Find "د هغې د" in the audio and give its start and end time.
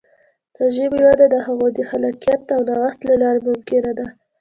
1.33-1.79